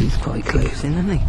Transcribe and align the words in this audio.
He's 0.00 0.16
quite 0.16 0.46
close 0.46 0.82
in, 0.82 0.94
isn't 0.94 1.10
he? 1.10 1.20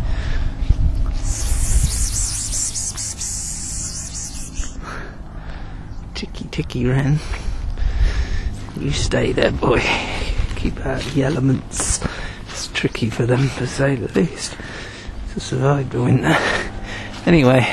Ticky 6.15 6.45
ticky 6.45 6.85
wren. 6.85 7.19
You 8.79 8.91
stay 8.91 9.33
there, 9.33 9.51
boy. 9.51 9.81
Keep 10.55 10.85
out 10.85 11.01
the 11.01 11.23
elements. 11.23 11.99
It's 12.47 12.67
tricky 12.67 13.09
for 13.09 13.25
them, 13.25 13.49
to 13.57 13.67
say 13.67 13.95
the 13.95 14.17
least, 14.17 14.55
to 15.33 15.41
survive 15.41 15.89
the 15.89 16.03
winter. 16.03 16.37
Anyway, 17.25 17.67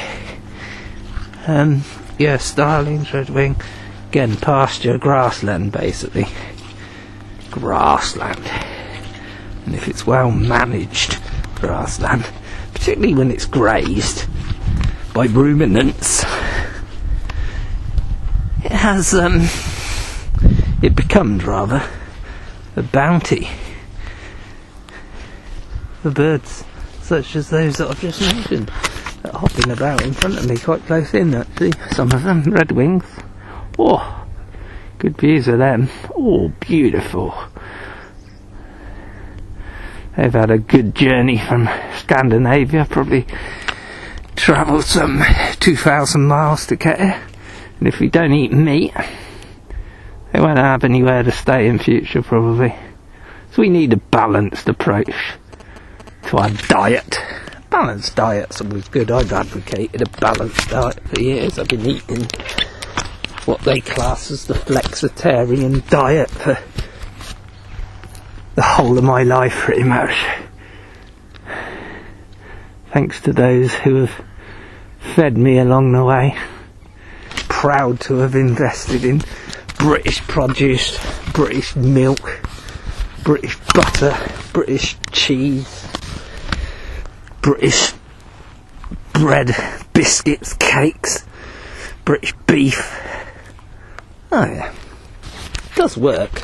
um, 1.46 1.84
yeah, 2.18 2.38
starlings, 2.38 3.06
redwing, 3.10 3.62
again, 4.08 4.34
pasture, 4.36 4.98
grassland, 4.98 5.70
basically. 5.70 6.26
Grassland. 7.52 8.50
And 9.68 9.76
if 9.76 9.86
it's 9.86 10.06
well 10.06 10.30
managed 10.30 11.18
grassland, 11.56 12.26
particularly 12.72 13.12
when 13.12 13.30
it's 13.30 13.44
grazed 13.44 14.26
by 15.12 15.26
ruminants, 15.26 16.22
it 18.64 18.72
has, 18.72 19.12
um, 19.12 19.46
it 20.82 20.96
becomes 20.96 21.44
rather 21.44 21.86
a 22.76 22.82
bounty 22.82 23.50
for 26.00 26.12
birds 26.12 26.64
such 27.02 27.36
as 27.36 27.50
those 27.50 27.76
that 27.76 27.90
I've 27.90 28.00
just 28.00 28.22
mentioned 28.22 28.72
that 29.22 29.34
are 29.34 29.38
hopping 29.40 29.70
about 29.70 30.00
in 30.00 30.14
front 30.14 30.38
of 30.38 30.48
me 30.48 30.56
quite 30.56 30.80
close 30.86 31.12
in 31.12 31.34
actually 31.34 31.72
some 31.90 32.10
of 32.12 32.22
them 32.22 32.42
redwings 32.44 33.04
oh 33.78 34.26
good 34.98 35.18
views 35.18 35.46
of 35.46 35.58
them. 35.58 35.90
Oh 36.16 36.50
beautiful 36.58 37.34
they've 40.18 40.32
had 40.32 40.50
a 40.50 40.58
good 40.58 40.94
journey 40.94 41.38
from 41.38 41.70
Scandinavia 41.98 42.86
probably 42.90 43.24
travelled 44.34 44.84
some 44.84 45.22
2,000 45.60 46.26
miles 46.26 46.66
to 46.66 46.76
get 46.76 46.98
here 46.98 47.22
and 47.78 47.88
if 47.88 48.00
we 48.00 48.08
don't 48.10 48.32
eat 48.32 48.52
meat 48.52 48.92
they 50.32 50.40
won't 50.40 50.58
have 50.58 50.84
anywhere 50.84 51.22
to 51.22 51.32
stay 51.32 51.68
in 51.68 51.78
future 51.78 52.22
probably. 52.22 52.74
So 53.52 53.62
we 53.62 53.70
need 53.70 53.92
a 53.92 53.96
balanced 53.96 54.68
approach 54.68 55.14
to 56.24 56.36
our 56.36 56.50
diet. 56.68 57.18
Balanced 57.70 58.14
diet's 58.16 58.60
always 58.60 58.88
good. 58.88 59.10
I've 59.10 59.32
advocated 59.32 60.02
a 60.02 60.20
balanced 60.20 60.68
diet 60.68 61.00
for 61.08 61.20
years. 61.20 61.58
I've 61.58 61.68
been 61.68 61.86
eating 61.86 62.28
what 63.46 63.60
they 63.60 63.80
class 63.80 64.30
as 64.30 64.46
the 64.46 64.54
flexitarian 64.54 65.88
diet 65.88 66.30
for 66.30 66.58
the 68.58 68.64
whole 68.64 68.98
of 68.98 69.04
my 69.04 69.22
life 69.22 69.52
pretty 69.52 69.84
much. 69.84 70.10
Thanks 72.90 73.20
to 73.20 73.32
those 73.32 73.72
who 73.72 73.94
have 74.04 74.24
fed 74.98 75.38
me 75.38 75.58
along 75.58 75.92
the 75.92 76.04
way. 76.04 76.36
Proud 77.48 78.00
to 78.00 78.16
have 78.16 78.34
invested 78.34 79.04
in 79.04 79.22
British 79.78 80.20
produce, 80.22 80.98
British 81.32 81.76
milk, 81.76 82.40
British 83.22 83.56
butter, 83.76 84.16
British 84.52 84.96
cheese, 85.12 85.86
British 87.40 87.92
bread, 89.12 89.54
biscuits, 89.92 90.54
cakes, 90.54 91.24
British 92.04 92.34
beef. 92.48 93.00
Oh 94.32 94.44
yeah. 94.44 94.72
It 94.72 95.76
does 95.76 95.96
work 95.96 96.40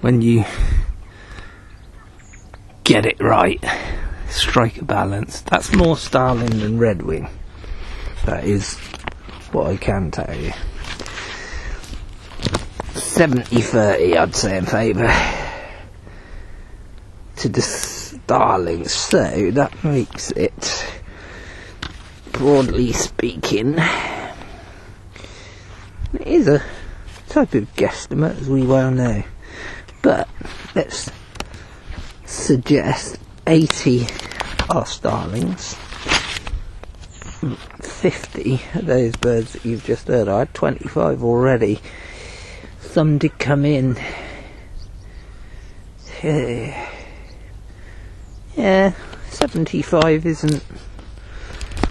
when 0.00 0.22
you 0.22 0.46
get 2.92 3.06
it 3.06 3.20
right. 3.20 3.64
Strike 4.28 4.82
a 4.82 4.84
balance. 4.84 5.40
That's 5.40 5.74
more 5.74 5.96
starling 5.96 6.58
than 6.60 6.78
redwing. 6.78 7.30
That 8.26 8.44
is 8.44 8.76
what 9.50 9.68
I 9.68 9.78
can 9.78 10.10
tell 10.10 10.34
you. 10.36 10.52
70-30 12.92 14.16
I'd 14.18 14.34
say 14.34 14.58
in 14.58 14.66
favour 14.66 15.10
to 17.36 17.48
the 17.48 17.62
starlings 17.62 18.92
so 18.92 19.50
that 19.52 19.82
makes 19.82 20.30
it 20.32 20.86
broadly 22.32 22.92
speaking 22.92 23.78
it 26.12 26.26
is 26.26 26.46
a 26.46 26.62
type 27.28 27.54
of 27.54 27.74
guesstimate 27.74 28.38
as 28.38 28.48
we 28.48 28.62
well 28.62 28.90
know 28.90 29.22
but 30.02 30.28
let's 30.74 31.10
suggest 32.52 33.18
80 33.46 34.06
are 34.68 34.84
starlings 34.84 35.74
mm, 37.40 37.56
50 37.82 38.60
of 38.74 38.86
those 38.86 39.16
birds 39.16 39.54
that 39.54 39.64
you've 39.64 39.84
just 39.84 40.08
heard 40.08 40.28
I 40.28 40.40
had 40.40 40.52
25 40.52 41.24
already 41.24 41.80
some 42.92 43.16
did 43.16 43.38
come 43.38 43.64
in. 43.64 43.96
Yeah, 46.22 46.90
yeah 48.56 48.92
75 49.30 50.26
isn't 50.26 50.62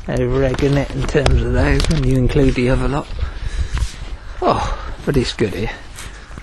over 0.08 0.44
egging 0.44 0.78
it 0.78 0.92
in 0.92 1.02
terms 1.08 1.42
of 1.42 1.54
those 1.54 1.82
when 1.90 2.04
you 2.04 2.18
include 2.18 2.54
the 2.54 2.70
other 2.70 2.88
lot. 2.88 3.08
Oh, 4.44 4.94
but 5.08 5.18
it's 5.18 5.34
good 5.34 5.56
here. 5.56 5.72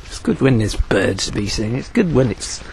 It's 0.06 0.18
good 0.18 0.40
when 0.40 0.58
there's 0.58 0.74
birds 0.74 1.26
to 1.26 1.32
be 1.32 1.46
seen. 1.46 1.76
It's 1.76 1.88
good 1.88 2.12
when 2.12 2.32
it's 2.32 2.64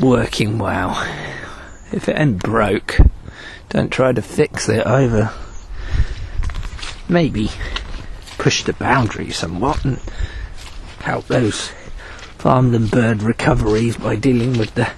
working 0.00 0.58
well. 0.58 1.00
If 1.92 2.08
it 2.08 2.18
ain't 2.18 2.42
broke, 2.42 2.98
don't 3.68 3.90
try 3.90 4.12
to 4.12 4.22
fix 4.22 4.68
it 4.68 4.86
either. 4.86 5.30
Maybe 7.08 7.50
push 8.38 8.64
the 8.64 8.72
boundary 8.74 9.30
somewhat 9.30 9.84
and 9.84 10.00
help 11.00 11.26
those 11.26 11.68
farmed 12.38 12.72
farmland 12.72 12.90
bird 12.90 13.22
recoveries 13.22 13.96
by 13.96 14.16
dealing 14.16 14.58
with 14.58 14.74
the 14.74 14.90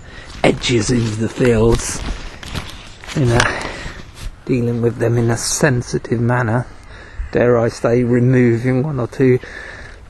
edges 0.43 0.91
of 0.91 1.19
the 1.19 1.29
fields, 1.29 2.03
you 3.17 3.27
know, 3.27 3.41
dealing 4.45 4.83
with 4.83 4.97
them 4.97 5.17
in 5.17 5.31
a 5.31 5.37
sensitive 5.37 6.21
manner. 6.21 6.67
Dare 7.33 7.59
I 7.59 7.69
say, 7.69 8.05
removing 8.05 8.83
one 8.83 8.99
or 8.99 9.07
two 9.07 9.39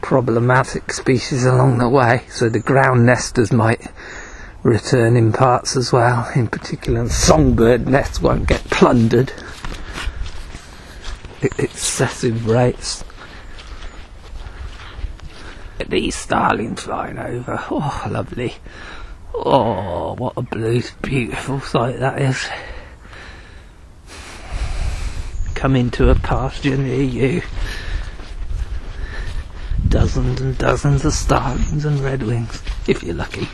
problematic 0.01 0.93
species 0.93 1.45
along 1.45 1.79
the 1.79 1.89
way, 1.89 2.25
so 2.29 2.49
the 2.49 2.61
ground 2.61 3.05
nesters 3.05 3.53
might 3.53 3.81
return 4.69 5.17
in 5.17 5.33
parts 5.33 5.77
as 5.77 5.93
well. 5.93 6.31
In 6.35 6.47
particular, 6.47 7.09
songbird 7.09 7.89
nests 7.89 8.21
won't 8.21 8.49
get 8.49 8.63
plundered 8.65 9.33
excessive 11.59 12.49
rates 12.49 13.05
these 15.89 16.15
starlings 16.15 16.83
flying 16.83 17.19
over. 17.19 17.65
Oh, 17.71 18.07
lovely. 18.11 18.55
Oh, 19.35 20.15
what 20.15 20.35
a 20.37 20.43
blue, 20.43 20.83
beautiful 21.03 21.61
sight 21.61 21.99
that 22.01 22.21
is. 22.21 22.49
Come 25.55 25.77
into 25.77 26.11
a 26.11 26.15
pasture 26.15 26.77
near 26.77 27.03
you. 27.03 27.43
Dozens 29.89 30.41
and 30.41 30.59
dozens 30.59 31.05
of 31.05 31.13
starlings 31.13 31.85
and 31.85 31.99
redwings, 32.01 32.63
if 32.89 33.03
you're 33.03 33.15
lucky. 33.15 33.49